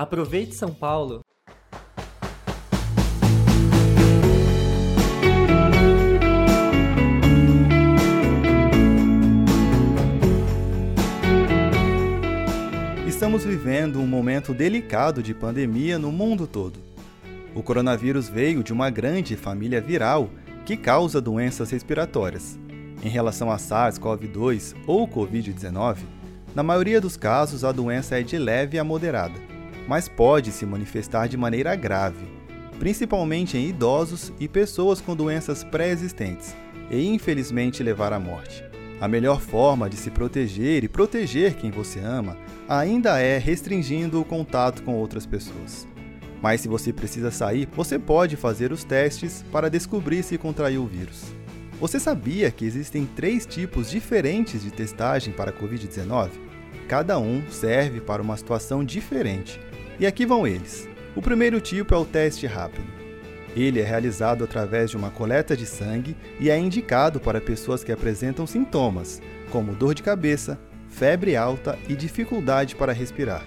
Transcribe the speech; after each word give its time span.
Aproveite 0.00 0.54
São 0.54 0.72
Paulo! 0.72 1.20
Estamos 13.06 13.44
vivendo 13.44 14.00
um 14.00 14.06
momento 14.06 14.54
delicado 14.54 15.22
de 15.22 15.34
pandemia 15.34 15.98
no 15.98 16.10
mundo 16.10 16.46
todo. 16.46 16.80
O 17.54 17.62
coronavírus 17.62 18.26
veio 18.26 18.64
de 18.64 18.72
uma 18.72 18.88
grande 18.88 19.36
família 19.36 19.82
viral 19.82 20.30
que 20.64 20.78
causa 20.78 21.20
doenças 21.20 21.70
respiratórias. 21.70 22.58
Em 23.02 23.10
relação 23.10 23.52
a 23.52 23.58
SARS-CoV-2 23.58 24.74
ou 24.86 25.06
Covid-19, 25.06 25.98
na 26.54 26.62
maioria 26.62 27.02
dos 27.02 27.18
casos 27.18 27.64
a 27.64 27.70
doença 27.70 28.18
é 28.18 28.22
de 28.22 28.38
leve 28.38 28.78
a 28.78 28.82
moderada, 28.82 29.38
mas 29.90 30.08
pode 30.08 30.52
se 30.52 30.64
manifestar 30.64 31.26
de 31.26 31.36
maneira 31.36 31.74
grave, 31.74 32.24
principalmente 32.78 33.58
em 33.58 33.68
idosos 33.68 34.32
e 34.38 34.46
pessoas 34.46 35.00
com 35.00 35.16
doenças 35.16 35.64
pré-existentes, 35.64 36.54
e 36.88 37.08
infelizmente 37.08 37.82
levar 37.82 38.12
à 38.12 38.20
morte. 38.20 38.64
A 39.00 39.08
melhor 39.08 39.40
forma 39.40 39.90
de 39.90 39.96
se 39.96 40.08
proteger 40.08 40.84
e 40.84 40.88
proteger 40.88 41.54
quem 41.54 41.72
você 41.72 41.98
ama 41.98 42.36
ainda 42.68 43.18
é 43.18 43.36
restringindo 43.36 44.20
o 44.20 44.24
contato 44.24 44.80
com 44.84 44.94
outras 44.94 45.26
pessoas. 45.26 45.88
Mas 46.40 46.60
se 46.60 46.68
você 46.68 46.92
precisa 46.92 47.32
sair, 47.32 47.68
você 47.74 47.98
pode 47.98 48.36
fazer 48.36 48.70
os 48.70 48.84
testes 48.84 49.44
para 49.50 49.68
descobrir 49.68 50.22
se 50.22 50.38
contraiu 50.38 50.84
o 50.84 50.86
vírus. 50.86 51.24
Você 51.80 51.98
sabia 51.98 52.52
que 52.52 52.64
existem 52.64 53.06
três 53.16 53.44
tipos 53.44 53.90
diferentes 53.90 54.62
de 54.62 54.70
testagem 54.70 55.34
para 55.34 55.50
a 55.50 55.52
Covid-19? 55.52 56.30
Cada 56.86 57.18
um 57.18 57.42
serve 57.50 58.00
para 58.00 58.22
uma 58.22 58.36
situação 58.36 58.84
diferente. 58.84 59.58
E 60.00 60.06
aqui 60.06 60.24
vão 60.24 60.46
eles. 60.46 60.88
O 61.14 61.20
primeiro 61.20 61.60
tipo 61.60 61.94
é 61.94 61.98
o 61.98 62.06
teste 62.06 62.46
rápido. 62.46 62.88
Ele 63.54 63.80
é 63.80 63.84
realizado 63.84 64.42
através 64.42 64.88
de 64.88 64.96
uma 64.96 65.10
coleta 65.10 65.54
de 65.54 65.66
sangue 65.66 66.16
e 66.40 66.48
é 66.48 66.58
indicado 66.58 67.20
para 67.20 67.38
pessoas 67.38 67.84
que 67.84 67.92
apresentam 67.92 68.46
sintomas, 68.46 69.20
como 69.50 69.74
dor 69.74 69.94
de 69.94 70.02
cabeça, 70.02 70.58
febre 70.88 71.36
alta 71.36 71.78
e 71.86 71.94
dificuldade 71.94 72.74
para 72.76 72.94
respirar. 72.94 73.44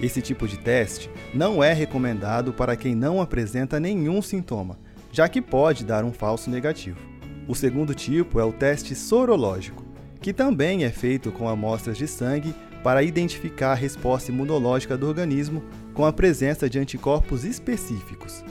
Esse 0.00 0.22
tipo 0.22 0.48
de 0.48 0.56
teste 0.56 1.10
não 1.34 1.62
é 1.62 1.74
recomendado 1.74 2.50
para 2.50 2.74
quem 2.74 2.94
não 2.94 3.20
apresenta 3.20 3.78
nenhum 3.78 4.22
sintoma, 4.22 4.78
já 5.12 5.28
que 5.28 5.42
pode 5.42 5.84
dar 5.84 6.02
um 6.02 6.12
falso 6.12 6.48
negativo. 6.48 6.98
O 7.46 7.54
segundo 7.54 7.94
tipo 7.94 8.40
é 8.40 8.44
o 8.44 8.52
teste 8.52 8.94
sorológico, 8.94 9.84
que 10.18 10.32
também 10.32 10.84
é 10.84 10.90
feito 10.90 11.30
com 11.30 11.46
amostras 11.46 11.98
de 11.98 12.08
sangue 12.08 12.54
para 12.82 13.02
identificar 13.02 13.72
a 13.72 13.74
resposta 13.74 14.30
imunológica 14.30 14.96
do 14.96 15.06
organismo 15.06 15.62
com 15.94 16.04
a 16.04 16.12
presença 16.12 16.68
de 16.68 16.78
anticorpos 16.78 17.44
específicos. 17.44 18.44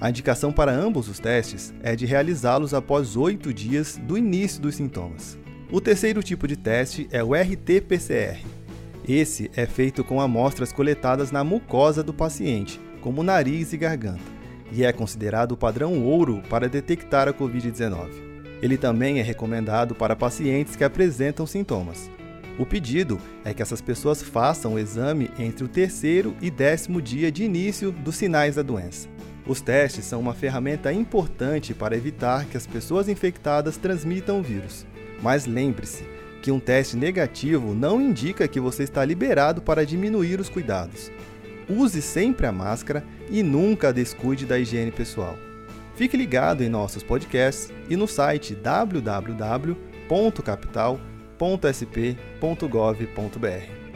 A 0.00 0.08
indicação 0.08 0.50
para 0.50 0.72
ambos 0.72 1.08
os 1.08 1.18
testes 1.18 1.74
é 1.82 1.94
de 1.94 2.06
realizá-los 2.06 2.72
após 2.72 3.16
oito 3.16 3.52
dias 3.52 4.00
do 4.02 4.16
início 4.16 4.62
dos 4.62 4.76
sintomas. 4.76 5.38
O 5.70 5.80
terceiro 5.80 6.22
tipo 6.22 6.48
de 6.48 6.56
teste 6.56 7.06
é 7.12 7.22
o 7.22 7.34
RT-PCR. 7.34 8.42
Esse 9.06 9.50
é 9.54 9.66
feito 9.66 10.02
com 10.02 10.20
amostras 10.20 10.72
coletadas 10.72 11.30
na 11.30 11.44
mucosa 11.44 12.02
do 12.02 12.14
paciente, 12.14 12.80
como 13.00 13.22
nariz 13.22 13.72
e 13.72 13.76
garganta, 13.76 14.22
e 14.72 14.84
é 14.84 14.92
considerado 14.92 15.52
o 15.52 15.56
padrão 15.56 16.02
ouro 16.02 16.42
para 16.48 16.68
detectar 16.68 17.28
a 17.28 17.32
Covid-19. 17.32 18.08
Ele 18.62 18.76
também 18.76 19.18
é 19.18 19.22
recomendado 19.22 19.94
para 19.94 20.16
pacientes 20.16 20.76
que 20.76 20.84
apresentam 20.84 21.46
sintomas. 21.46 22.10
O 22.60 22.66
pedido 22.66 23.18
é 23.42 23.54
que 23.54 23.62
essas 23.62 23.80
pessoas 23.80 24.22
façam 24.22 24.74
o 24.74 24.78
exame 24.78 25.30
entre 25.38 25.64
o 25.64 25.68
terceiro 25.68 26.36
e 26.42 26.50
décimo 26.50 27.00
dia 27.00 27.32
de 27.32 27.42
início 27.42 27.90
dos 27.90 28.16
sinais 28.16 28.56
da 28.56 28.62
doença. 28.62 29.08
Os 29.46 29.62
testes 29.62 30.04
são 30.04 30.20
uma 30.20 30.34
ferramenta 30.34 30.92
importante 30.92 31.72
para 31.72 31.96
evitar 31.96 32.44
que 32.44 32.58
as 32.58 32.66
pessoas 32.66 33.08
infectadas 33.08 33.78
transmitam 33.78 34.40
o 34.40 34.42
vírus. 34.42 34.84
Mas 35.22 35.46
lembre-se 35.46 36.04
que 36.42 36.50
um 36.50 36.60
teste 36.60 36.98
negativo 36.98 37.72
não 37.72 37.98
indica 37.98 38.46
que 38.46 38.60
você 38.60 38.82
está 38.82 39.02
liberado 39.06 39.62
para 39.62 39.86
diminuir 39.86 40.38
os 40.38 40.50
cuidados. 40.50 41.10
Use 41.66 42.02
sempre 42.02 42.46
a 42.46 42.52
máscara 42.52 43.02
e 43.30 43.42
nunca 43.42 43.90
descuide 43.90 44.44
da 44.44 44.58
higiene 44.58 44.90
pessoal. 44.90 45.38
Fique 45.96 46.14
ligado 46.14 46.62
em 46.62 46.68
nossos 46.68 47.02
podcasts 47.02 47.72
e 47.88 47.96
no 47.96 48.06
site 48.06 48.54
www.capital.sp.gov.br. 51.40 53.89